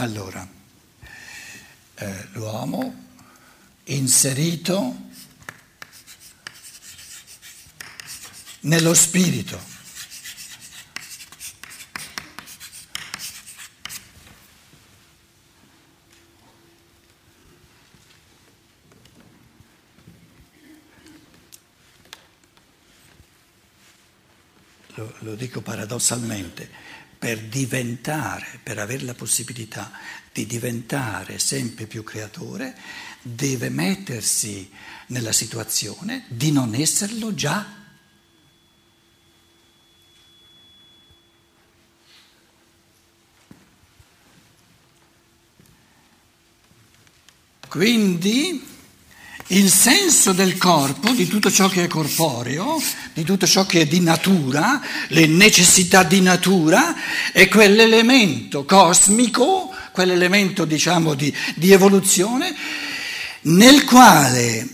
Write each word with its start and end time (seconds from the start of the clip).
Allora, 0.00 0.46
eh, 1.96 2.28
l'uomo 2.34 3.06
inserito 3.86 4.96
nello 8.60 8.94
spirito. 8.94 9.60
Lo, 24.94 25.14
lo 25.18 25.34
dico 25.34 25.60
paradossalmente, 25.60 26.70
per 27.18 27.40
diventare, 27.40 28.60
per 28.62 28.78
avere 28.78 29.04
la 29.04 29.14
possibilità 29.14 29.90
di 30.32 30.46
diventare 30.46 31.38
sempre 31.38 31.86
più 31.86 32.04
creatore, 32.04 32.76
deve 33.20 33.68
mettersi 33.70 34.70
nella 35.08 35.32
situazione 35.32 36.24
di 36.28 36.52
non 36.52 36.74
esserlo 36.74 37.34
già. 37.34 37.74
Quindi 47.68 48.67
il 49.48 49.70
senso 49.70 50.32
del 50.32 50.58
corpo, 50.58 51.10
di 51.12 51.26
tutto 51.26 51.50
ciò 51.50 51.68
che 51.68 51.84
è 51.84 51.86
corporeo, 51.86 52.80
di 53.14 53.24
tutto 53.24 53.46
ciò 53.46 53.64
che 53.64 53.82
è 53.82 53.86
di 53.86 54.00
natura, 54.00 54.80
le 55.08 55.26
necessità 55.26 56.02
di 56.02 56.20
natura, 56.20 56.94
è 57.32 57.48
quell'elemento 57.48 58.64
cosmico, 58.64 59.72
quell'elemento 59.92 60.64
diciamo 60.64 61.14
di, 61.14 61.34
di 61.54 61.72
evoluzione 61.72 62.54
nel 63.42 63.84
quale 63.84 64.68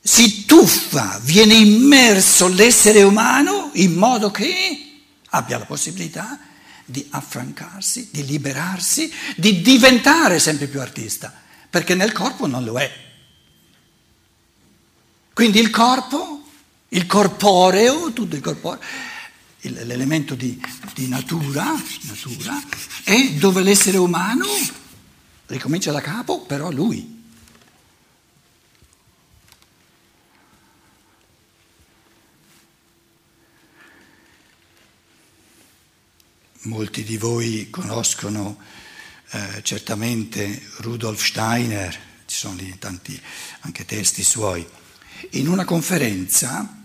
si 0.00 0.44
tuffa, 0.46 1.20
viene 1.22 1.54
immerso 1.54 2.48
l'essere 2.48 3.02
umano 3.02 3.70
in 3.74 3.94
modo 3.94 4.30
che 4.30 4.84
abbia 5.30 5.58
la 5.58 5.64
possibilità 5.64 6.38
di 6.84 7.04
affrancarsi, 7.10 8.08
di 8.12 8.24
liberarsi, 8.24 9.12
di 9.36 9.60
diventare 9.60 10.38
sempre 10.38 10.68
più 10.68 10.80
artista, 10.80 11.34
perché 11.68 11.94
nel 11.94 12.12
corpo 12.12 12.46
non 12.46 12.64
lo 12.64 12.78
è. 12.78 13.05
Quindi 15.36 15.60
il 15.60 15.68
corpo, 15.68 16.44
il 16.88 17.04
corporeo, 17.04 18.10
tutto 18.14 18.36
il 18.36 18.40
corporeo, 18.40 18.80
l'elemento 19.60 20.34
di, 20.34 20.58
di 20.94 21.08
natura, 21.08 21.74
natura, 22.04 22.58
è 23.04 23.32
dove 23.32 23.60
l'essere 23.60 23.98
umano 23.98 24.46
ricomincia 25.44 25.92
da 25.92 26.00
capo, 26.00 26.40
però 26.40 26.70
lui. 26.70 27.22
Molti 36.62 37.04
di 37.04 37.18
voi 37.18 37.68
conoscono 37.68 38.56
eh, 39.32 39.60
certamente 39.62 40.66
Rudolf 40.78 41.22
Steiner, 41.22 41.92
ci 42.24 42.36
sono 42.36 42.54
lì 42.54 42.74
tanti 42.78 43.20
anche 43.60 43.84
testi 43.84 44.22
suoi. 44.22 44.66
In 45.30 45.48
una 45.48 45.64
conferenza 45.64 46.84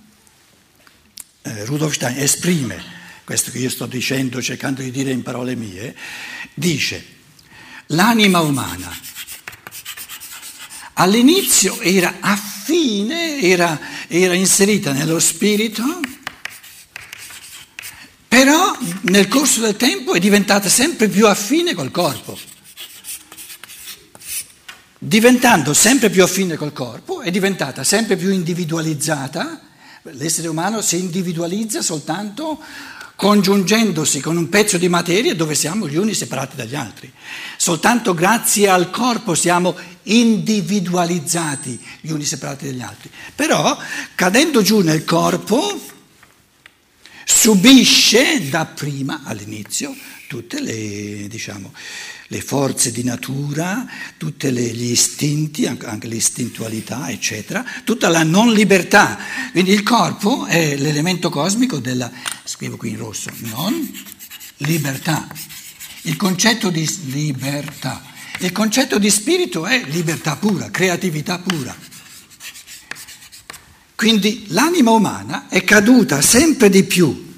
eh, 1.42 1.66
Rudolf 1.66 1.94
Steiner 1.94 2.24
esprime 2.24 3.00
questo 3.24 3.52
che 3.52 3.60
io 3.60 3.70
sto 3.70 3.86
dicendo, 3.86 4.42
cercando 4.42 4.82
di 4.82 4.92
dire 4.92 5.12
in 5.12 5.22
parole 5.22 5.56
mie, 5.56 5.96
dice 6.54 7.20
l'anima 7.88 8.42
umana 8.42 8.94
all'inizio 10.94 11.80
era 11.80 12.18
affine, 12.20 13.40
era, 13.42 13.80
era 14.08 14.34
inserita 14.34 14.92
nello 14.92 15.20
spirito, 15.20 16.00
però 18.28 18.78
nel 19.04 19.28
corso 19.28 19.62
del 19.62 19.76
tempo 19.76 20.14
è 20.14 20.20
diventata 20.20 20.70
sempre 20.70 21.08
più 21.08 21.28
affine 21.28 21.74
col 21.74 21.92
corpo. 21.92 22.38
Diventando 25.04 25.74
sempre 25.74 26.12
più 26.12 26.22
affine 26.22 26.56
col 26.56 26.74
corpo, 26.74 27.22
è 27.22 27.32
diventata 27.32 27.84
sempre 27.84 28.16
più 28.16 28.30
individualizzata. 28.30 29.60
L'essere 30.12 30.48
umano 30.48 30.82
si 30.82 31.00
individualizza 31.00 31.82
soltanto 31.82 32.60
congiungendosi 33.16 34.22
con 34.22 34.38
un 34.38 34.48
pezzo 34.48 34.78
di 34.78 34.90
materia 34.90 35.34
dove 35.34 35.56
siamo 35.56 35.88
gli 35.88 35.96
uni 35.96 36.14
separati 36.14 36.56
dagli 36.56 36.76
altri. 36.76 37.12
Soltanto 37.58 38.14
grazie 38.14 38.70
al 38.70 38.92
corpo 38.92 39.34
siamo 39.34 39.76
individualizzati 40.04 41.84
gli 42.02 42.12
uni 42.12 42.24
separati 42.24 42.68
dagli 42.68 42.82
altri. 42.82 43.10
Però 43.34 43.76
cadendo 44.14 44.62
giù 44.62 44.82
nel 44.82 45.04
corpo 45.04 45.82
subisce 47.34 48.50
dapprima, 48.50 49.22
all'inizio, 49.24 49.96
tutte 50.28 50.62
le, 50.62 51.28
diciamo, 51.28 51.74
le 52.28 52.42
forze 52.42 52.92
di 52.92 53.04
natura, 53.04 53.88
tutti 54.18 54.52
gli 54.52 54.92
istinti, 54.92 55.66
anche 55.66 56.08
l'istintualità, 56.08 57.10
eccetera, 57.10 57.66
tutta 57.84 58.10
la 58.10 58.24
non 58.24 58.54
libertà. 58.54 59.18
Quindi 59.52 59.72
il 59.72 59.82
corpo 59.82 60.46
è 60.46 60.76
l'elemento 60.76 61.30
cosmico 61.30 61.80
della, 61.80 62.12
scrivo 62.44 62.78
qui 62.78 62.92
in 62.92 62.98
rosso, 62.98 63.32
non 63.40 63.92
libertà. 64.58 65.28
Il 66.04 66.18
concetto 66.18 66.70
di 66.70 66.88
libertà. 67.06 68.04
Il 68.40 68.52
concetto 68.52 69.00
di 69.00 69.10
spirito 69.10 69.66
è 69.66 69.84
libertà 69.88 70.36
pura, 70.36 70.70
creatività 70.70 71.40
pura. 71.40 71.76
Quindi 74.02 74.46
l'anima 74.48 74.90
umana 74.90 75.48
è 75.48 75.64
caduta 75.64 76.24
sempre 76.24 76.72
di 76.72 76.84
più 76.86 77.36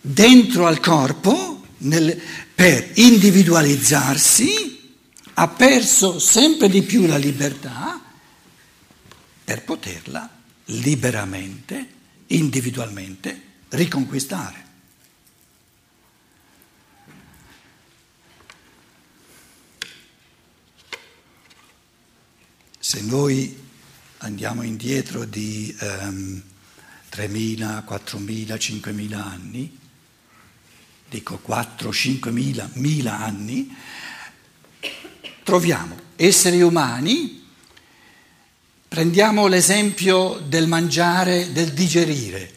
dentro 0.00 0.66
al 0.66 0.80
corpo 0.80 1.62
nel, 1.80 2.18
per 2.54 2.92
individualizzarsi, 2.94 4.96
ha 5.34 5.48
perso 5.48 6.18
sempre 6.18 6.70
di 6.70 6.80
più 6.80 7.04
la 7.04 7.18
libertà 7.18 8.00
per 9.44 9.62
poterla 9.64 10.26
liberamente, 10.64 11.86
individualmente 12.28 13.42
riconquistare. 13.68 14.64
Se 22.78 23.02
noi 23.02 23.66
andiamo 24.28 24.62
indietro 24.62 25.24
di 25.24 25.74
um, 25.80 26.40
3.000, 27.10 27.82
4.000, 27.88 28.54
5.000 28.54 29.14
anni, 29.14 29.78
dico 31.08 31.38
4, 31.38 31.90
5 31.90 32.30
mila, 32.30 32.68
mila 32.74 33.18
anni, 33.18 33.74
troviamo 35.42 35.96
esseri 36.16 36.60
umani, 36.60 37.42
prendiamo 38.86 39.46
l'esempio 39.46 40.42
del 40.46 40.68
mangiare, 40.68 41.50
del 41.52 41.72
digerire, 41.72 42.56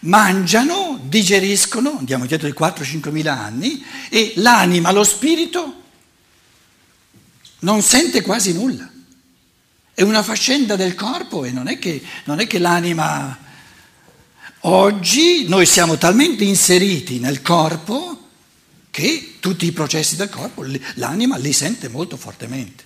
mangiano, 0.00 0.98
digeriscono, 1.02 1.98
andiamo 1.98 2.22
indietro 2.22 2.48
di 2.48 2.54
4-5 2.58 3.10
mila 3.10 3.38
anni, 3.38 3.84
e 4.08 4.32
l'anima, 4.36 4.90
lo 4.90 5.04
spirito 5.04 5.82
non 7.58 7.82
sente 7.82 8.22
quasi 8.22 8.54
nulla. 8.54 8.92
È 9.94 10.02
una 10.02 10.22
fascenda 10.22 10.76
del 10.76 10.94
corpo 10.94 11.44
e 11.44 11.52
non 11.52 11.68
è 11.68 11.78
che, 11.78 12.02
non 12.24 12.40
è 12.40 12.46
che 12.46 12.58
l'anima 12.58 13.38
Oggi 14.66 15.46
noi 15.46 15.66
siamo 15.66 15.98
talmente 15.98 16.42
inseriti 16.42 17.18
nel 17.18 17.42
corpo 17.42 18.28
che 18.90 19.36
tutti 19.38 19.66
i 19.66 19.72
processi 19.72 20.16
del 20.16 20.30
corpo 20.30 20.64
l'anima 20.94 21.36
li 21.36 21.52
sente 21.52 21.88
molto 21.88 22.16
fortemente. 22.16 22.82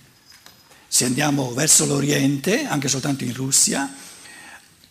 Se 0.89 1.05
andiamo 1.05 1.53
verso 1.53 1.85
l'Oriente, 1.85 2.65
anche 2.65 2.89
soltanto 2.89 3.23
in 3.23 3.33
Russia, 3.33 3.89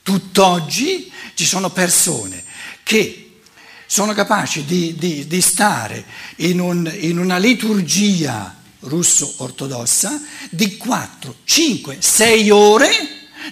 tutt'oggi 0.02 1.12
ci 1.34 1.44
sono 1.44 1.68
persone 1.70 2.42
che 2.82 3.40
sono 3.84 4.14
capaci 4.14 4.64
di, 4.64 4.94
di, 4.96 5.26
di 5.26 5.40
stare 5.42 6.02
in, 6.36 6.58
un, 6.58 6.90
in 7.00 7.18
una 7.18 7.36
liturgia 7.36 8.57
russo-ortodossa 8.80 10.20
di 10.50 10.76
4, 10.76 11.36
5, 11.44 11.96
6 12.00 12.50
ore 12.50 12.90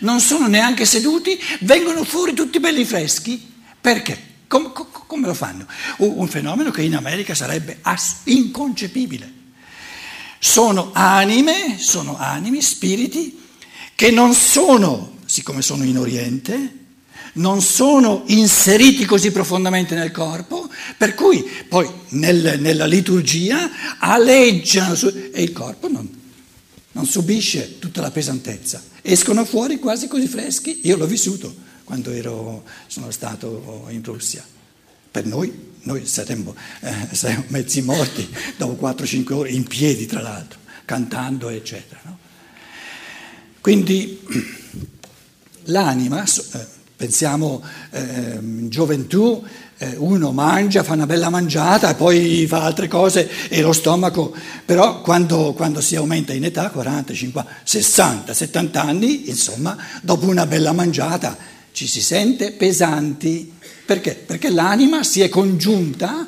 non 0.00 0.20
sono 0.20 0.46
neanche 0.46 0.84
seduti, 0.84 1.38
vengono 1.60 2.04
fuori 2.04 2.34
tutti 2.34 2.60
belli 2.60 2.84
freschi. 2.84 3.54
Perché? 3.80 4.34
Com- 4.48 4.72
com- 4.72 4.88
come 5.06 5.26
lo 5.26 5.34
fanno? 5.34 5.66
Un 5.98 6.28
fenomeno 6.28 6.70
che 6.70 6.82
in 6.82 6.94
America 6.94 7.34
sarebbe 7.34 7.78
ass- 7.82 8.18
inconcepibile. 8.24 9.32
Sono 10.38 10.90
anime, 10.92 11.76
sono 11.78 12.16
animi, 12.18 12.60
spiriti, 12.60 13.40
che 13.94 14.10
non 14.10 14.34
sono, 14.34 15.18
siccome 15.24 15.62
sono 15.62 15.84
in 15.84 15.98
Oriente, 15.98 16.85
non 17.36 17.62
sono 17.62 18.22
inseriti 18.26 19.04
così 19.04 19.30
profondamente 19.30 19.94
nel 19.94 20.10
corpo, 20.10 20.68
Per 20.96 21.14
cui 21.14 21.44
poi 21.68 21.88
nel, 22.10 22.58
nella 22.60 22.86
liturgia 22.86 23.98
aleggiano 23.98 24.94
su, 24.94 25.06
e 25.08 25.42
il 25.42 25.52
corpo 25.52 25.88
non, 25.88 26.08
non 26.92 27.06
subisce 27.06 27.78
tutta 27.78 28.00
la 28.00 28.10
pesantezza. 28.10 28.82
Escono 29.02 29.44
fuori 29.44 29.78
quasi 29.78 30.06
così 30.06 30.26
freschi, 30.26 30.80
io 30.84 30.96
l'ho 30.96 31.06
vissuto 31.06 31.54
quando 31.84 32.10
ero, 32.10 32.64
sono 32.86 33.10
stato 33.10 33.86
in 33.90 34.02
Russia. 34.02 34.44
Per 35.10 35.24
noi, 35.24 35.52
noi 35.82 36.06
saremmo, 36.06 36.54
eh, 36.80 37.08
saremmo 37.12 37.44
mezzi 37.48 37.80
morti 37.82 38.28
dopo 38.56 38.86
4-5 38.86 39.32
ore, 39.32 39.50
in 39.50 39.64
piedi 39.64 40.06
tra 40.06 40.20
l'altro, 40.20 40.58
cantando, 40.84 41.48
eccetera. 41.48 42.00
No? 42.04 42.18
Quindi 43.60 44.20
l'anima, 45.64 46.24
eh, 46.24 46.66
pensiamo 46.96 47.62
eh, 47.90 48.38
in 48.40 48.68
gioventù, 48.70 49.44
eh, 49.78 49.94
uno 49.98 50.32
mangia, 50.32 50.82
fa 50.82 50.94
una 50.94 51.04
bella 51.04 51.28
mangiata 51.28 51.94
poi 51.94 52.46
fa 52.48 52.62
altre 52.62 52.88
cose 52.88 53.28
e 53.48 53.60
lo 53.60 53.72
stomaco, 53.72 54.34
però 54.64 55.02
quando, 55.02 55.52
quando 55.52 55.82
si 55.82 55.96
aumenta 55.96 56.32
in 56.32 56.44
età, 56.44 56.70
40, 56.70 57.12
50, 57.12 57.52
60, 57.62 58.32
70 58.34 58.82
anni, 58.82 59.28
insomma, 59.28 59.76
dopo 60.00 60.26
una 60.26 60.46
bella 60.46 60.72
mangiata 60.72 61.36
ci 61.72 61.86
si 61.86 62.00
sente 62.00 62.52
pesanti. 62.52 63.52
Perché? 63.84 64.14
Perché 64.14 64.50
l'anima 64.50 65.04
si 65.04 65.20
è 65.20 65.28
congiunta 65.28 66.26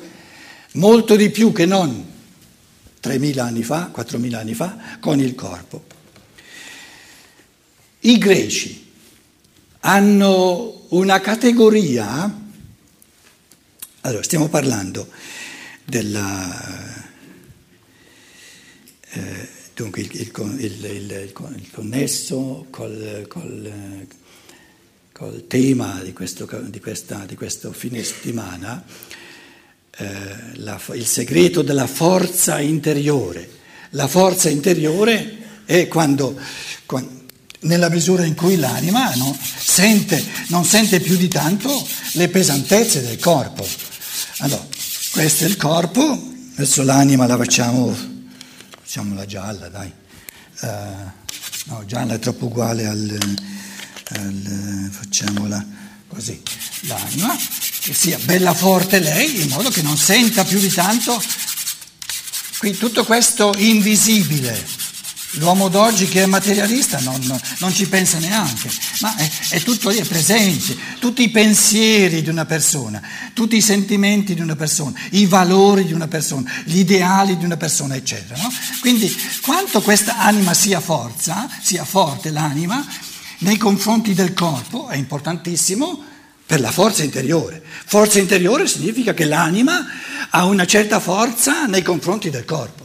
molto 0.73 1.15
di 1.15 1.29
più 1.31 1.51
che 1.51 1.65
non 1.65 2.05
3.000 3.01 3.39
anni 3.39 3.63
fa, 3.63 3.91
4.000 3.93 4.35
anni 4.35 4.53
fa, 4.53 4.77
con 4.99 5.19
il 5.19 5.33
corpo. 5.33 5.83
I 8.01 8.17
greci 8.17 8.88
hanno 9.81 10.85
una 10.89 11.19
categoria, 11.21 12.47
allora 14.01 14.23
stiamo 14.23 14.49
parlando 14.49 15.07
della, 15.85 17.07
eh, 19.11 19.49
dunque 19.73 20.01
il, 20.01 20.11
il, 20.13 20.31
il, 20.59 21.31
il, 21.31 21.71
connesso 21.71 22.67
col, 22.69 23.25
col, 23.27 24.07
col 25.11 25.47
tema 25.47 26.01
di 26.03 26.13
questo, 26.13 26.47
di, 26.63 26.79
questa, 26.79 27.25
di 27.25 27.35
questo 27.35 27.71
fine 27.71 28.03
settimana, 28.03 28.83
eh, 29.97 30.57
la, 30.57 30.79
il 30.93 31.05
segreto 31.05 31.61
della 31.61 31.87
forza 31.87 32.59
interiore. 32.59 33.57
La 33.93 34.07
forza 34.07 34.49
interiore 34.49 35.63
è 35.65 35.87
quando, 35.87 36.39
quando 36.85 37.18
nella 37.61 37.89
misura 37.89 38.25
in 38.25 38.35
cui 38.35 38.55
l'anima 38.55 39.13
no, 39.15 39.37
sente, 39.57 40.23
non 40.47 40.63
sente 40.63 40.99
più 40.99 41.17
di 41.17 41.27
tanto 41.27 41.87
le 42.13 42.29
pesantezze 42.29 43.01
del 43.01 43.19
corpo. 43.19 43.67
Allora, 44.37 44.65
questo 45.11 45.43
è 45.43 45.47
il 45.47 45.57
corpo, 45.57 46.01
adesso 46.55 46.83
l'anima 46.83 47.27
la 47.27 47.37
facciamo, 47.37 47.95
facciamola 48.81 49.25
gialla, 49.25 49.67
dai. 49.67 49.91
Uh, 50.61 50.67
no, 51.65 51.85
gialla 51.85 52.13
è 52.13 52.19
troppo 52.19 52.45
uguale 52.45 52.85
al, 52.85 53.37
al, 54.09 54.89
facciamola 54.91 55.65
così, 56.07 56.41
l'anima, 56.81 57.35
che 57.81 57.93
sia 57.93 58.17
bella 58.23 58.53
forte 58.53 58.99
lei, 58.99 59.41
in 59.41 59.49
modo 59.49 59.69
che 59.69 59.81
non 59.81 59.97
senta 59.97 60.43
più 60.43 60.59
di 60.59 60.69
tanto, 60.69 61.21
qui 62.57 62.75
tutto 62.77 63.05
questo 63.05 63.53
invisibile 63.57 64.78
L'uomo 65.33 65.69
d'oggi 65.69 66.07
che 66.07 66.23
è 66.23 66.25
materialista 66.25 66.99
non, 67.01 67.21
non 67.59 67.71
ci 67.71 67.87
pensa 67.87 68.17
neanche, 68.17 68.67
ma 69.01 69.15
è, 69.15 69.29
è, 69.49 69.61
tutto 69.61 69.89
lì, 69.89 69.97
è 69.97 70.05
presente, 70.05 70.75
tutti 70.99 71.21
i 71.21 71.29
pensieri 71.29 72.23
di 72.23 72.29
una 72.29 72.45
persona, 72.45 72.99
tutti 73.33 73.55
i 73.55 73.61
sentimenti 73.61 74.33
di 74.33 74.41
una 74.41 74.55
persona, 74.55 74.99
i 75.11 75.27
valori 75.27 75.85
di 75.85 75.93
una 75.93 76.07
persona, 76.07 76.51
gli 76.65 76.79
ideali 76.79 77.37
di 77.37 77.45
una 77.45 77.57
persona, 77.57 77.95
eccetera. 77.95 78.41
No? 78.41 78.51
Quindi 78.79 79.15
quanto 79.41 79.81
questa 79.81 80.17
anima 80.17 80.55
sia 80.55 80.79
forza, 80.79 81.47
sia 81.61 81.85
forte 81.85 82.31
l'anima, 82.31 82.83
nei 83.39 83.57
confronti 83.57 84.15
del 84.15 84.33
corpo 84.33 84.87
è 84.87 84.95
importantissimo 84.95 86.03
per 86.43 86.59
la 86.59 86.71
forza 86.71 87.03
interiore. 87.03 87.61
Forza 87.85 88.17
interiore 88.17 88.67
significa 88.67 89.13
che 89.13 89.25
l'anima 89.25 89.85
ha 90.31 90.45
una 90.45 90.65
certa 90.65 90.99
forza 90.99 91.67
nei 91.67 91.83
confronti 91.83 92.31
del 92.31 92.45
corpo. 92.45 92.78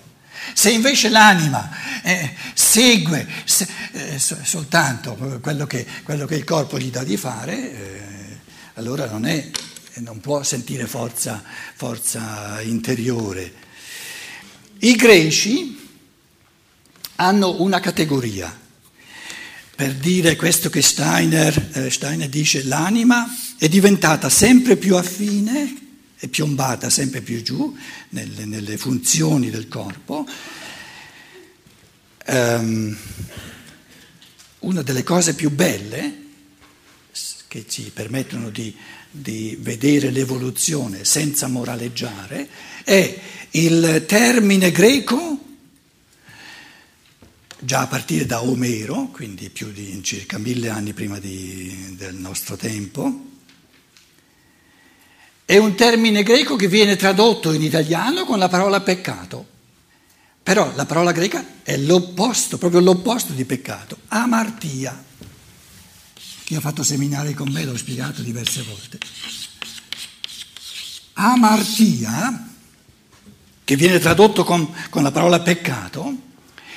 Se 0.56 0.70
invece 0.70 1.08
l'anima 1.08 1.68
eh, 2.02 2.32
segue 2.54 3.26
se, 3.44 3.66
eh, 3.90 4.18
soltanto 4.18 5.14
quello 5.42 5.66
che, 5.66 5.84
quello 6.04 6.26
che, 6.26 6.36
il 6.36 6.44
corpo 6.44 6.78
gli 6.78 6.90
dà 6.90 7.02
di 7.02 7.16
fare, 7.16 7.72
eh, 7.72 8.38
allora 8.74 9.10
non, 9.10 9.26
è, 9.26 9.50
non, 9.94 10.20
può 10.20 10.44
sentire 10.44 10.86
forza, 10.86 11.42
forza 11.74 12.60
interiore. 12.62 13.52
I 14.78 14.94
greci 14.94 15.90
hanno 17.16 17.60
una 17.60 17.80
categoria 17.80 18.56
per 19.74 19.92
dire 19.94 20.36
questo 20.36 20.70
che 20.70 20.82
Steiner, 20.82 21.70
eh, 21.72 21.90
Steiner 21.90 22.28
dice, 22.28 22.62
l'anima 22.62 23.26
è 23.58 23.68
diventata 23.68 24.28
sempre 24.28 24.76
più 24.76 24.94
affine 24.94 25.83
è 26.24 26.28
piombata 26.28 26.88
sempre 26.88 27.20
più 27.20 27.42
giù 27.42 27.76
nelle, 28.10 28.46
nelle 28.46 28.78
funzioni 28.78 29.50
del 29.50 29.68
corpo. 29.68 30.26
Um, 32.26 32.96
una 34.60 34.80
delle 34.80 35.02
cose 35.02 35.34
più 35.34 35.50
belle 35.50 36.22
che 37.46 37.66
ci 37.68 37.90
permettono 37.92 38.48
di, 38.48 38.74
di 39.10 39.58
vedere 39.60 40.10
l'evoluzione 40.10 41.04
senza 41.04 41.46
moraleggiare 41.46 42.48
è 42.84 43.20
il 43.50 44.04
termine 44.08 44.72
greco 44.72 45.38
già 47.58 47.80
a 47.80 47.86
partire 47.86 48.24
da 48.24 48.42
Omero, 48.42 49.08
quindi 49.12 49.50
più 49.50 49.70
di 49.70 50.02
circa 50.02 50.38
mille 50.38 50.70
anni 50.70 50.94
prima 50.94 51.18
di, 51.18 51.94
del 51.98 52.14
nostro 52.14 52.56
tempo, 52.56 53.32
è 55.44 55.58
un 55.58 55.74
termine 55.74 56.22
greco 56.22 56.56
che 56.56 56.68
viene 56.68 56.96
tradotto 56.96 57.52
in 57.52 57.62
italiano 57.62 58.24
con 58.24 58.38
la 58.38 58.48
parola 58.48 58.80
peccato. 58.80 59.52
Però 60.42 60.72
la 60.74 60.86
parola 60.86 61.12
greca 61.12 61.62
è 61.62 61.76
l'opposto, 61.76 62.58
proprio 62.58 62.80
l'opposto 62.80 63.32
di 63.32 63.44
peccato, 63.44 63.98
amartia. 64.08 65.04
Chi 66.44 66.54
ha 66.54 66.60
fatto 66.60 66.82
seminari 66.82 67.32
con 67.32 67.50
me 67.50 67.64
l'ho 67.64 67.76
spiegato 67.76 68.20
diverse 68.20 68.62
volte. 68.62 68.98
Amartia, 71.14 72.50
che 73.64 73.76
viene 73.76 73.98
tradotto 73.98 74.44
con, 74.44 74.70
con 74.90 75.02
la 75.02 75.10
parola 75.10 75.40
peccato, 75.40 76.14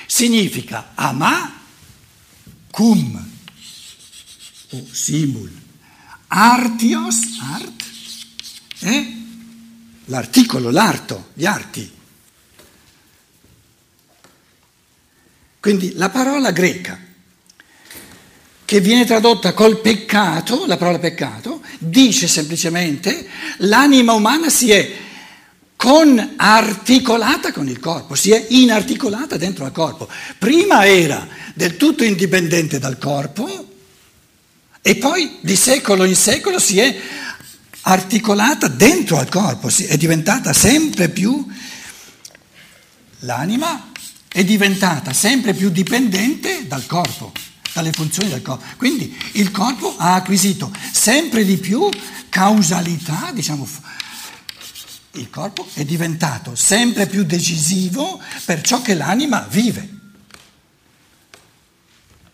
significa 0.06 0.92
ama 0.96 1.60
cum 2.72 3.30
o 4.72 4.86
simul, 4.92 5.52
artios, 6.28 7.16
art, 7.42 7.87
è 8.88 9.06
l'articolo, 10.06 10.70
l'arto, 10.70 11.30
gli 11.34 11.46
arti. 11.46 11.92
Quindi 15.60 15.94
la 15.96 16.10
parola 16.10 16.52
greca 16.52 16.98
che 18.64 18.82
viene 18.82 19.06
tradotta 19.06 19.54
col 19.54 19.80
peccato, 19.80 20.66
la 20.66 20.78
parola 20.78 21.00
peccato, 21.00 21.62
dice 21.80 22.28
semplicemente 22.28 23.28
l'anima 23.60 24.14
umana 24.14 24.50
si 24.50 24.72
è 24.72 24.92
con 25.78 26.34
articolata 26.36 27.54
con 27.54 27.70
il 27.70 27.80
corpo, 27.80 28.16
si 28.16 28.32
è 28.32 28.46
inarticolata 28.50 29.38
dentro 29.38 29.64
al 29.64 29.72
corpo. 29.72 30.10
Prima 30.38 30.86
era 30.86 31.28
del 31.54 31.78
tutto 31.78 32.04
indipendente 32.04 32.80
dal 32.80 32.98
corpo 32.98 33.68
e 34.82 34.96
poi 34.96 35.38
di 35.42 35.56
secolo 35.56 36.04
in 36.04 36.16
secolo 36.16 36.60
si 36.60 36.80
è 36.80 36.98
articolata 37.88 38.68
dentro 38.68 39.18
al 39.18 39.30
corpo, 39.30 39.70
è 39.70 39.96
diventata 39.98 40.52
sempre 40.52 41.08
più, 41.08 41.46
l'anima 43.20 43.92
è 44.28 44.44
diventata 44.44 45.14
sempre 45.14 45.54
più 45.54 45.70
dipendente 45.70 46.68
dal 46.68 46.86
corpo, 46.86 47.32
dalle 47.74 47.92
funzioni 47.92 48.30
del 48.30 48.42
corpo. 48.42 48.66
Quindi 48.76 49.18
il 49.34 49.52
corpo 49.52 49.96
ha 49.98 50.16
acquisito 50.16 50.72
sempre 50.92 51.46
di 51.46 51.58
più 51.58 51.90
causalità, 52.28 53.32
diciamo, 53.34 53.66
il 55.14 55.30
corpo 55.30 55.66
è 55.74 55.86
diventato 55.86 56.56
sempre 56.56 57.08
più 57.08 57.24
decisivo 57.24 58.22
per 58.44 58.62
ciò 58.62 58.82
che 58.82 58.96
l'anima 58.96 59.48
vive. 59.50 59.96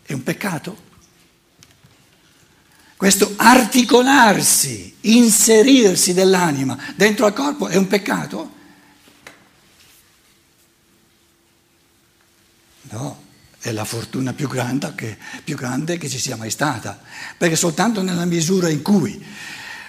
È 0.02 0.14
un 0.14 0.24
peccato? 0.24 0.83
Questo 3.04 3.34
articolarsi, 3.36 4.96
inserirsi 5.02 6.14
dell'anima 6.14 6.80
dentro 6.96 7.26
al 7.26 7.34
corpo 7.34 7.68
è 7.68 7.76
un 7.76 7.86
peccato? 7.86 8.52
No, 12.84 13.24
è 13.60 13.74
la 13.74 13.84
fortuna 13.84 14.32
più 14.32 14.48
grande, 14.48 14.94
che, 14.96 15.18
più 15.44 15.58
grande 15.58 15.98
che 15.98 16.08
ci 16.08 16.18
sia 16.18 16.38
mai 16.38 16.50
stata, 16.50 16.98
perché 17.38 17.58
soltanto 17.58 18.02
nella 18.02 18.24
misura 18.24 18.70
in 18.70 18.82
cui 18.82 19.22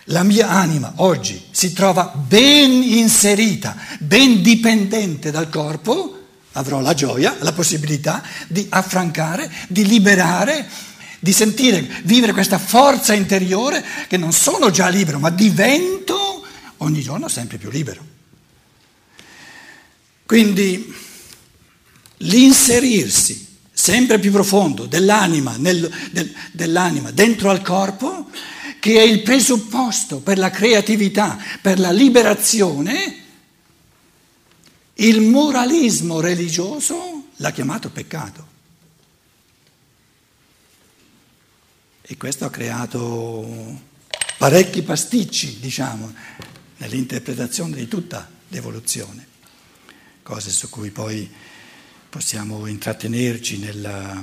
la 0.06 0.25
mia 0.25 0.49
anima 0.49 0.94
oggi 0.97 1.40
si 1.52 1.73
trova 1.73 2.06
ben 2.16 2.83
inserita, 2.83 3.76
ben 4.00 4.42
dipendente 4.42 5.30
dal 5.30 5.49
corpo, 5.50 6.18
avrò 6.54 6.80
la 6.80 6.94
gioia, 6.94 7.37
la 7.40 7.52
possibilità 7.52 8.25
di 8.49 8.66
affrancare, 8.71 9.49
di 9.68 9.87
liberare, 9.87 10.68
di 11.25 11.33
sentire, 11.33 11.88
vivere 12.02 12.35
questa 12.35 12.59
forza 12.59 13.14
interiore 13.14 13.83
che 14.09 14.19
non 14.19 14.35
sono 14.35 14.69
già 14.71 14.88
libero, 14.88 15.19
ma 15.19 15.31
divento 15.31 16.45
ogni 16.78 17.00
giorno 17.00 17.28
sempre 17.28 17.57
più 17.57 17.71
libero. 17.71 18.04
Quindi 20.26 20.95
l'inserirsi 22.19 23.57
sempre 23.73 24.19
più 24.19 24.31
profondo 24.31 24.85
dell'anima, 24.85 25.57
nel, 25.57 25.90
del, 26.11 26.31
dell'anima 26.52 27.11
dentro 27.11 27.49
al 27.49 27.62
corpo, 27.62 28.28
che 28.78 28.99
è 28.99 29.02
il 29.02 29.23
presupposto 29.23 30.19
per 30.19 30.37
la 30.37 30.50
creatività, 30.50 31.38
per 31.62 31.78
la 31.78 31.90
liberazione, 31.90 33.23
il 34.97 35.23
moralismo 35.23 36.21
religioso 36.21 37.28
l'ha 37.37 37.50
chiamato 37.50 37.88
peccato. 37.88 38.52
E 42.06 42.18
questo 42.18 42.44
ha 42.44 42.50
creato 42.50 43.80
parecchi 44.37 44.82
pasticci, 44.82 45.58
diciamo, 45.58 46.14
nell'interpretazione 46.76 47.76
di 47.76 47.88
tutta 47.88 48.28
l'evoluzione, 48.49 49.26
cose 50.23 50.50
su 50.50 50.68
cui 50.68 50.90
poi 50.90 51.26
possiamo 52.11 52.66
intrattenerci 52.66 53.58
nella, 53.58 54.23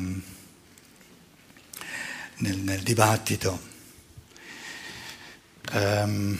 nel, 2.35 2.57
nel, 2.59 2.81
dibattito. 2.83 3.59
Um, 5.71 6.37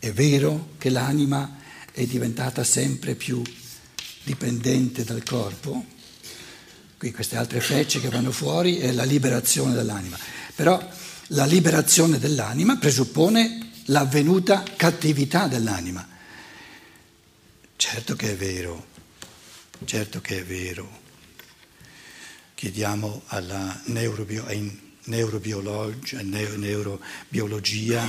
è 0.00 0.10
vero 0.10 0.70
che 0.76 0.90
l'anima 0.90 1.56
è 1.92 2.04
diventata 2.06 2.64
sempre 2.64 3.14
più 3.14 3.40
dipendente 4.24 5.04
dal 5.04 5.22
corpo, 5.22 6.00
qui 7.02 7.10
queste 7.10 7.36
altre 7.36 7.60
frecce 7.60 7.98
che 7.98 8.08
vanno 8.08 8.30
fuori 8.30 8.76
è 8.76 8.92
la 8.92 9.02
liberazione 9.02 9.74
dell'anima, 9.74 10.16
però 10.54 10.80
la 11.28 11.44
liberazione 11.46 12.20
dell'anima 12.20 12.76
presuppone 12.76 13.70
l'avvenuta 13.86 14.62
cattività 14.76 15.48
dell'anima. 15.48 16.06
Certo 17.74 18.14
che 18.14 18.30
è 18.30 18.36
vero, 18.36 18.86
certo 19.84 20.20
che 20.20 20.38
è 20.38 20.44
vero. 20.44 21.00
Chiediamo 22.54 23.22
alla 23.26 23.80
neurobio, 23.86 24.46
neurobiologia, 25.06 26.20
neurobiologia, 26.22 28.08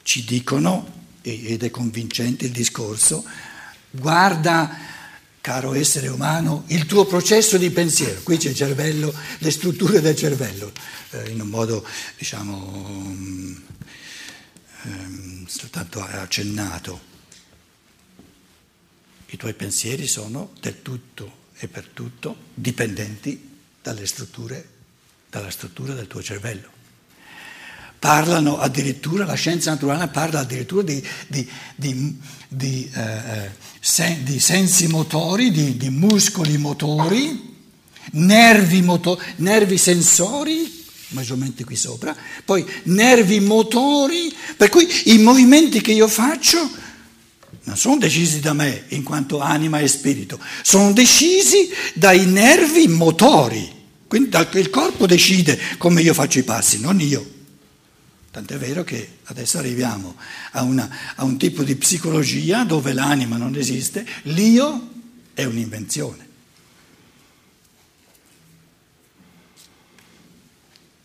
ci 0.00 0.24
dicono, 0.24 1.08
ed 1.20 1.62
è 1.62 1.68
convincente 1.68 2.46
il 2.46 2.52
discorso, 2.52 3.22
guarda, 3.90 4.74
caro 5.40 5.74
essere 5.74 6.08
umano, 6.08 6.64
il 6.68 6.86
tuo 6.86 7.04
processo 7.04 7.56
di 7.56 7.70
pensiero. 7.70 8.20
Qui 8.22 8.36
c'è 8.36 8.50
il 8.50 8.54
cervello, 8.54 9.14
le 9.38 9.50
strutture 9.50 10.00
del 10.00 10.16
cervello, 10.16 10.72
eh, 11.10 11.30
in 11.30 11.40
un 11.40 11.48
modo, 11.48 11.86
diciamo, 12.16 12.56
um, 12.56 13.62
um, 14.82 15.46
soltanto 15.46 16.02
accennato 16.02 17.08
i 19.32 19.36
tuoi 19.36 19.54
pensieri 19.54 20.06
sono 20.06 20.52
del 20.60 20.82
tutto 20.82 21.38
e 21.54 21.68
per 21.68 21.86
tutto 21.86 22.36
dipendenti 22.54 23.58
dalle 23.80 24.06
strutture, 24.06 24.68
dalla 25.28 25.50
struttura 25.50 25.94
del 25.94 26.08
tuo 26.08 26.22
cervello. 26.22 26.78
Parlano 28.00 28.58
addirittura, 28.58 29.26
la 29.26 29.34
scienza 29.34 29.70
naturale 29.70 30.08
parla 30.08 30.40
addirittura 30.40 30.82
di, 30.82 31.06
di, 31.28 31.46
di, 31.76 32.18
di 32.48 32.90
eh, 32.94 33.50
sen, 33.78 34.40
sensi 34.40 34.86
motori, 34.86 35.50
di, 35.76 35.90
muscoli 35.90 36.56
motori, 36.56 37.58
nervi, 38.12 38.80
moto, 38.80 39.20
nervi 39.36 39.76
sensori, 39.76 40.82
maggiormente 41.08 41.62
qui 41.64 41.76
sopra, 41.76 42.16
poi 42.42 42.66
nervi 42.84 43.38
motori, 43.38 44.34
per 44.56 44.70
cui 44.70 44.88
i 45.04 45.18
movimenti 45.18 45.82
che 45.82 45.92
io 45.92 46.08
faccio 46.08 46.88
non 47.64 47.76
sono 47.76 47.98
decisi 47.98 48.40
da 48.40 48.54
me 48.54 48.84
in 48.88 49.02
quanto 49.02 49.40
anima 49.40 49.78
e 49.78 49.88
spirito, 49.88 50.40
sono 50.62 50.92
decisi 50.92 51.68
dai 51.92 52.24
nervi 52.24 52.88
motori. 52.88 53.78
Quindi 54.08 54.34
il 54.54 54.70
corpo 54.70 55.06
decide 55.06 55.60
come 55.76 56.00
io 56.00 56.14
faccio 56.14 56.38
i 56.38 56.44
passi, 56.44 56.80
non 56.80 56.98
io. 56.98 57.38
Tant'è 58.30 58.56
vero 58.56 58.84
che 58.84 59.18
adesso 59.24 59.58
arriviamo 59.58 60.16
a, 60.52 60.62
una, 60.62 60.88
a 61.16 61.24
un 61.24 61.36
tipo 61.36 61.62
di 61.62 61.74
psicologia 61.76 62.64
dove 62.64 62.92
l'anima 62.92 63.36
non 63.36 63.56
esiste, 63.56 64.06
l'io 64.24 64.90
è 65.34 65.44
un'invenzione. 65.44 66.28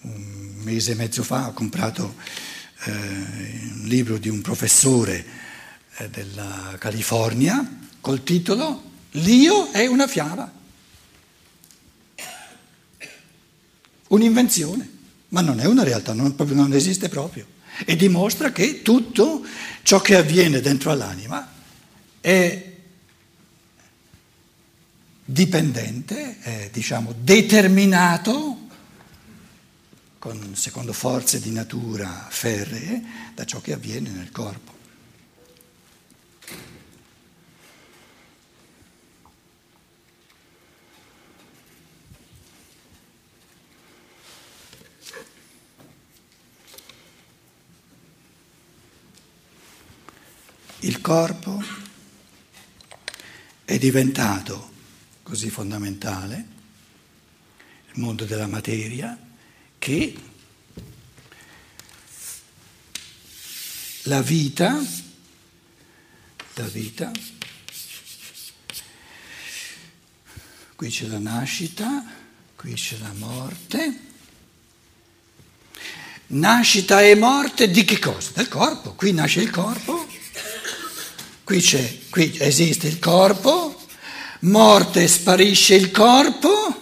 Un 0.02 0.54
mese 0.62 0.92
e 0.92 0.96
mezzo 0.96 1.24
fa 1.24 1.48
ho 1.48 1.54
comprato 1.54 2.16
eh, 2.84 2.92
un 2.92 3.84
libro 3.86 4.18
di 4.18 4.30
un 4.30 4.42
professore 4.42 5.26
eh, 5.98 6.10
della 6.10 6.76
California 6.78 7.88
col 8.02 8.24
titolo 8.24 8.94
L'io 9.20 9.72
è 9.72 9.86
una 9.86 10.08
fiaba, 10.08 10.52
un'invenzione, 14.10 14.90
ma 15.36 15.42
non 15.42 15.60
è 15.60 15.66
una 15.66 15.84
realtà, 15.84 16.14
non, 16.14 16.34
non 16.38 16.72
esiste 16.72 17.10
proprio 17.10 17.46
e 17.84 17.98
dimostra 17.98 18.54
che 18.54 18.82
tutto 18.82 19.44
ciò 19.84 20.00
che 20.00 20.16
avviene 20.16 20.62
dentro 20.62 20.92
all'anima 20.92 21.52
è 22.22 22.74
dipendente, 25.26 26.40
è 26.40 26.70
diciamo 26.72 27.14
determinato 27.20 28.60
con, 30.20 30.56
secondo 30.56 30.94
forze 30.94 31.42
di 31.42 31.52
natura 31.52 32.28
ferree 32.30 33.04
da 33.34 33.44
ciò 33.44 33.60
che 33.60 33.74
avviene 33.74 34.12
nel 34.12 34.32
corpo. 34.32 34.75
Il 50.86 51.02
corpo 51.02 51.64
è 53.66 53.78
diventato 53.80 54.74
così 55.24 55.50
fondamentale, 55.50 56.48
il 57.92 58.00
mondo 58.00 58.26
della 58.26 58.46
materia, 58.46 59.18
che 59.80 60.16
la 64.04 64.22
vita, 64.22 64.80
la 66.54 66.68
vita, 66.68 67.12
qui 70.76 70.90
c'è 70.90 71.08
la 71.08 71.18
nascita, 71.18 72.06
qui 72.56 72.74
c'è 72.76 72.98
la 73.00 73.14
morte, 73.14 74.00
nascita 76.28 77.02
e 77.02 77.16
morte 77.16 77.72
di 77.72 77.84
che 77.84 77.98
cosa? 77.98 78.30
Del 78.36 78.48
corpo, 78.48 78.94
qui 78.94 79.14
nasce 79.14 79.42
il 79.42 79.50
corpo 79.50 80.15
Qui, 81.46 81.64
qui 82.10 82.38
esiste 82.40 82.88
il 82.88 82.98
corpo, 82.98 83.80
morte 84.40 85.08
sparisce 85.08 85.76
il 85.76 85.92
corpo. 85.92 86.82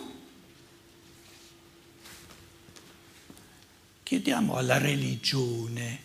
Chiediamo 4.04 4.56
alla 4.56 4.78
religione, 4.78 6.02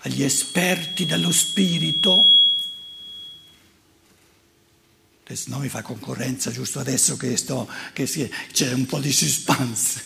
agli 0.00 0.22
esperti 0.22 1.06
dello 1.06 1.32
spirito, 1.32 2.30
adesso 5.24 5.48
non 5.48 5.62
mi 5.62 5.70
fa 5.70 5.80
concorrenza 5.80 6.50
giusto 6.50 6.78
adesso 6.78 7.16
che, 7.16 7.38
sto, 7.38 7.66
che 7.94 8.04
c'è 8.52 8.70
un 8.74 8.84
po' 8.84 9.00
di 9.00 9.10
suspense. 9.10 10.04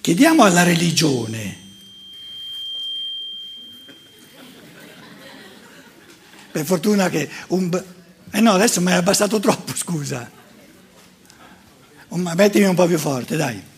Chiediamo 0.00 0.44
alla 0.44 0.62
religione 0.62 1.61
Per 6.52 6.64
fortuna 6.66 7.08
che 7.08 7.28
un... 7.48 7.82
Eh 8.30 8.40
no, 8.40 8.52
adesso 8.52 8.80
mi 8.80 8.92
hai 8.92 8.98
abbassato 8.98 9.40
troppo, 9.40 9.74
scusa. 9.74 10.30
Mettimi 12.08 12.66
un 12.66 12.74
po' 12.74 12.86
più 12.86 12.98
forte, 12.98 13.36
dai. 13.36 13.70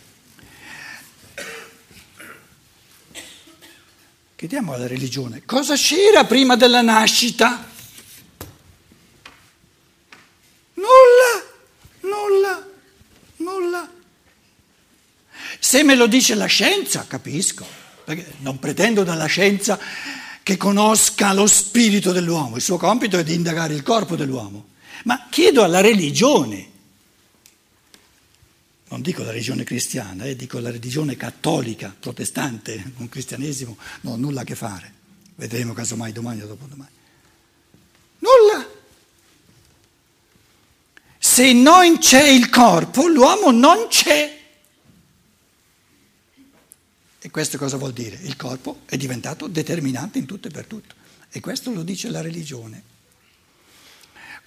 Chiediamo 4.35 4.73
alla 4.75 4.89
religione, 4.89 5.43
cosa 5.47 5.75
c'era 5.77 6.25
prima 6.25 6.57
della 6.57 6.83
nascita? 6.83 7.65
Nulla, 10.75 11.45
nulla, 12.01 12.69
nulla. 13.37 13.91
Se 15.59 15.83
me 15.85 15.95
lo 15.95 16.07
dice 16.07 16.35
la 16.35 16.47
scienza, 16.47 17.07
capisco, 17.07 17.65
perché 18.05 18.35
non 18.41 18.59
pretendo 18.59 19.05
dalla 19.05 19.27
scienza 19.27 19.79
che 20.45 20.59
conosca 20.59 21.33
lo 21.33 21.47
spirito 21.47 22.13
dell'uomo, 22.13 22.57
il 22.57 22.63
suo 22.63 22.77
compito 22.77 23.19
è 23.19 23.25
di 23.25 23.33
indagare 23.33 23.73
il 23.73 23.83
corpo 23.83 24.15
dell'uomo, 24.15 24.69
ma 25.05 25.27
chiedo 25.31 25.65
alla 25.65 25.81
religione, 25.81 26.71
non 28.89 29.01
dico 29.01 29.23
la 29.23 29.31
religione 29.31 29.65
cristiana, 29.65 30.25
eh, 30.25 30.37
dico 30.37 30.59
la 30.59 30.71
religione 30.71 31.17
cattolica, 31.17 31.97
protestante, 31.99 32.93
con 32.95 33.09
cristianesimo 33.09 33.77
non 34.03 34.13
ho 34.13 34.17
nulla 34.17 34.43
a 34.43 34.45
che 34.45 34.55
fare, 34.55 34.93
vedremo 35.37 35.73
casomai 35.73 36.13
domani 36.13 36.43
o 36.43 36.47
dopodomani. 36.47 36.91
Nulla! 38.19 38.69
Se 41.19 41.53
non 41.55 41.99
c'è 41.99 42.29
il 42.29 42.51
corpo, 42.51 43.07
l'uomo 43.07 43.51
non 43.51 43.87
c'è. 43.89 44.43
E 47.25 47.31
questo 47.31 47.57
cosa 47.57 47.79
vuol 47.79 47.95
dire? 47.95 48.19
Il 48.21 48.37
corpo 48.37 48.81
è 48.85 48.99
diventato 48.99 49.47
determinante 49.47 50.19
in 50.19 50.27
tutto 50.27 50.49
e 50.49 50.51
per 50.51 50.67
tutto. 50.67 50.95
E 51.31 51.41
questo 51.41 51.73
lo 51.73 51.83
dice 51.83 52.11
la 52.11 52.21
religione. 52.21 52.83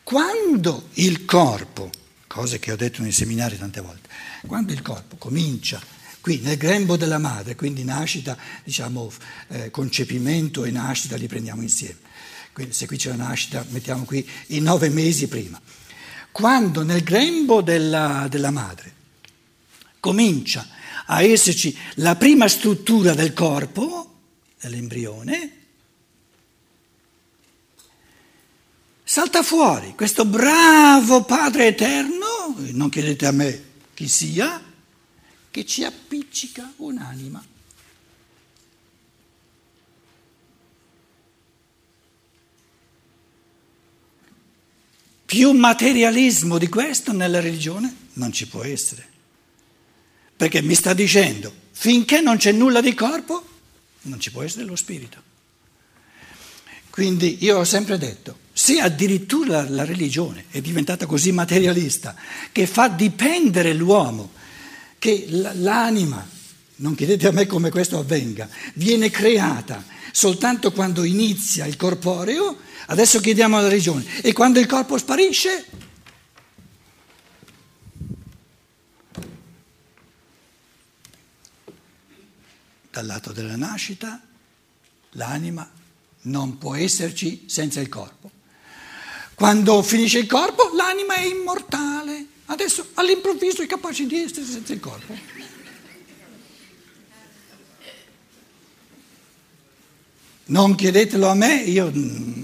Quando 0.04 0.90
il 0.94 1.26
corpo, 1.26 1.90
cose 2.28 2.60
che 2.60 2.72
ho 2.72 2.76
detto 2.76 3.02
nei 3.02 3.12
seminari 3.12 3.58
tante 3.58 3.82
volte, 3.82 4.08
quando 4.46 4.74
il 4.74 4.84
corpo 4.84 5.16
comincia 5.16 5.82
qui 6.22 6.40
nel 6.42 6.58
grembo 6.58 6.98
della 6.98 7.18
madre, 7.18 7.56
quindi 7.56 7.84
nascita, 7.84 8.38
diciamo, 8.64 9.12
eh, 9.48 9.72
concepimento 9.72 10.64
e 10.64 10.70
nascita 10.70 11.16
li 11.16 11.26
prendiamo 11.26 11.64
insieme. 11.64 11.98
Quindi 12.54 12.74
se 12.74 12.86
qui 12.86 12.98
c'è 12.98 13.10
la 13.10 13.16
nascita, 13.16 13.66
mettiamo 13.70 14.04
qui 14.04 14.24
i 14.50 14.60
nove 14.60 14.90
mesi 14.90 15.28
prima. 15.28 15.60
Quando 16.32 16.84
nel 16.84 17.02
grembo 17.02 17.64
della, 17.64 18.28
della 18.30 18.52
madre 18.52 18.94
comincia 20.00 20.77
a 21.08 21.22
esserci 21.22 21.76
la 21.96 22.16
prima 22.16 22.48
struttura 22.48 23.14
del 23.14 23.34
corpo, 23.34 24.16
dell'embrione, 24.60 25.52
salta 29.04 29.42
fuori 29.44 29.94
questo 29.96 30.26
bravo 30.26 31.24
Padre 31.24 31.68
Eterno, 31.68 32.56
non 32.72 32.90
chiedete 32.90 33.26
a 33.26 33.32
me 33.32 33.64
chi 33.94 34.08
sia, 34.08 34.64
che 35.50 35.66
ci 35.66 35.84
appiccica 35.84 36.74
un'anima. 36.78 37.44
Più 45.26 45.52
materialismo 45.52 46.58
di 46.58 46.70
questo 46.70 47.12
nella 47.12 47.40
religione 47.42 47.94
non 48.14 48.32
ci 48.32 48.48
può 48.48 48.64
essere. 48.64 49.16
Perché 50.38 50.62
mi 50.62 50.76
sta 50.76 50.94
dicendo, 50.94 51.52
finché 51.72 52.22
non 52.22 52.38
c'è 52.38 52.52
nulla 52.52 52.80
di 52.80 52.94
corpo, 52.94 53.44
non 54.04 54.20
ci 54.20 54.32
può 54.32 54.44
essere 54.44 54.66
lo 54.66 54.76
spirito. 54.76 55.22
Quindi 56.90 57.38
io 57.42 57.58
ho 57.58 57.64
sempre 57.64 57.98
detto, 57.98 58.38
se 58.54 58.80
addirittura 58.80 59.68
la 59.70 59.86
religione 59.86 60.46
è 60.50 60.62
diventata 60.62 61.06
così 61.06 61.32
materialista 61.32 62.16
che 62.52 62.66
fa 62.66 62.88
dipendere 62.88 63.74
l'uomo, 63.74 64.32
che 64.98 65.28
l'anima, 65.30 66.28
non 66.78 66.96
chiedete 66.96 67.28
a 67.28 67.32
me 67.32 67.46
come 67.46 67.70
questo 67.70 68.00
avvenga, 68.00 68.50
viene 68.74 69.12
creata 69.12 69.86
soltanto 70.12 70.72
quando 70.72 71.04
inizia 71.04 71.68
il 71.68 71.76
corporeo, 71.76 72.58
adesso 72.88 73.20
chiediamo 73.20 73.58
alla 73.58 73.68
religione, 73.68 74.04
e 74.24 74.34
quando 74.34 74.60
il 74.60 74.66
corpo 74.66 74.98
sparisce, 74.98 75.66
dal 82.98 83.06
lato 83.06 83.32
della 83.32 83.56
nascita, 83.56 84.20
l'anima 85.12 85.70
non 86.22 86.58
può 86.58 86.74
esserci 86.74 87.44
senza 87.46 87.80
il 87.80 87.90
corpo. 87.90 88.32
Quando 89.36 89.84
finisce 89.84 90.18
il 90.18 90.26
corpo, 90.26 90.72
l'anima 90.74 91.14
è 91.14 91.26
immortale. 91.26 92.26
Adesso 92.46 92.90
all'improvviso 92.96 93.62
è 93.62 93.68
capace 93.68 94.08
di 94.08 94.20
essere 94.20 94.48
senza 94.48 94.74
il 94.74 94.80
corpo. 94.80 95.16
Non 100.46 100.74
chiedetelo 100.74 101.28
a 101.28 101.36
me, 101.36 101.56
io 101.66 101.92
mm, 101.94 102.44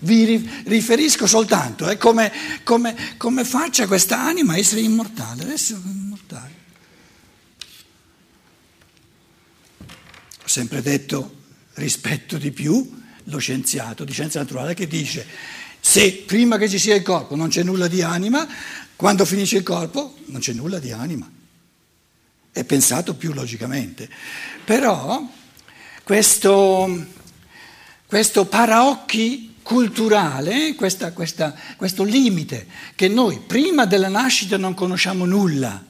vi 0.00 0.48
riferisco 0.64 1.26
soltanto 1.26 1.88
eh, 1.88 1.96
come, 1.96 2.30
come, 2.62 3.16
come 3.16 3.44
faccia 3.44 3.88
questa 3.88 4.20
anima 4.20 4.52
a 4.52 4.58
essere 4.58 4.82
immortale. 4.82 5.42
Adesso 5.42 5.74
è 5.74 5.88
immortale. 5.88 6.58
Ho 10.48 10.50
sempre 10.50 10.80
detto 10.80 11.34
rispetto 11.74 12.38
di 12.38 12.52
più 12.52 12.90
lo 13.24 13.36
scienziato 13.36 14.04
di 14.04 14.12
scienza 14.12 14.38
naturale 14.38 14.72
che 14.72 14.86
dice 14.86 15.26
se 15.78 16.24
prima 16.26 16.56
che 16.56 16.70
ci 16.70 16.78
sia 16.78 16.94
il 16.94 17.02
corpo 17.02 17.36
non 17.36 17.48
c'è 17.48 17.62
nulla 17.62 17.86
di 17.86 18.00
anima, 18.00 18.48
quando 18.96 19.26
finisce 19.26 19.58
il 19.58 19.62
corpo 19.62 20.16
non 20.28 20.40
c'è 20.40 20.54
nulla 20.54 20.78
di 20.78 20.90
anima. 20.90 21.30
È 22.50 22.64
pensato 22.64 23.14
più 23.14 23.34
logicamente. 23.34 24.08
Però 24.64 25.22
questo, 26.02 27.06
questo 28.06 28.46
paraocchi 28.46 29.56
culturale, 29.60 30.74
questa, 30.76 31.12
questa, 31.12 31.54
questo 31.76 32.04
limite 32.04 32.66
che 32.94 33.08
noi 33.08 33.38
prima 33.46 33.84
della 33.84 34.08
nascita 34.08 34.56
non 34.56 34.72
conosciamo 34.72 35.26
nulla 35.26 35.84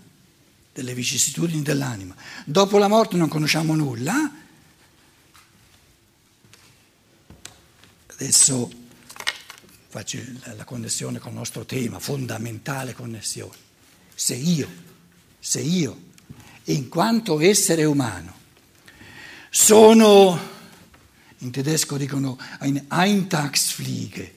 delle 0.72 0.94
vicissitudini 0.94 1.62
dell'anima, 1.62 2.16
dopo 2.44 2.78
la 2.78 2.88
morte 2.88 3.16
non 3.16 3.28
conosciamo 3.28 3.76
nulla, 3.76 4.46
Adesso 8.20 8.68
faccio 9.90 10.18
la 10.56 10.64
connessione 10.64 11.20
con 11.20 11.30
il 11.30 11.38
nostro 11.38 11.64
tema, 11.64 12.00
fondamentale 12.00 12.92
connessione. 12.92 13.56
Se 14.12 14.34
io, 14.34 14.68
se 15.38 15.60
io, 15.60 16.00
in 16.64 16.88
quanto 16.88 17.38
essere 17.38 17.84
umano, 17.84 18.34
sono, 19.50 20.36
in 21.38 21.52
tedesco 21.52 21.96
dicono 21.96 22.36
ein 22.58 22.86
Eintagsfliege, 22.90 24.34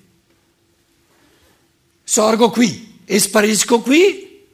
sorgo 2.04 2.52
qui 2.52 3.02
e 3.04 3.18
sparisco 3.18 3.82
qui, 3.82 4.46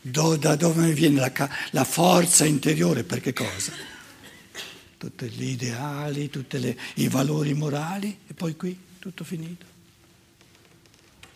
da 0.00 0.56
dove 0.56 0.86
mi 0.86 0.94
viene 0.94 1.20
la, 1.20 1.50
la 1.72 1.84
forza 1.84 2.46
interiore 2.46 3.04
per 3.04 3.20
che 3.20 3.34
cosa? 3.34 3.92
Tutti 5.02 5.28
gli 5.30 5.48
ideali, 5.48 6.30
tutti 6.30 6.76
i 6.94 7.08
valori 7.08 7.54
morali 7.54 8.18
e 8.24 8.34
poi 8.34 8.54
qui 8.54 8.78
tutto 9.00 9.24
finito. 9.24 9.71